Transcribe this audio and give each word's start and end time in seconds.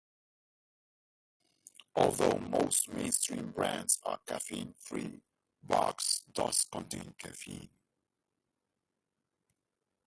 Although 1.93 2.39
most 2.39 2.89
mainstream 2.89 3.51
brands 3.51 3.99
are 4.03 4.17
caffeine-free, 4.25 5.21
Barq's 5.63 6.21
does 6.33 6.63
contain 6.71 7.13
caffeine. 7.19 7.69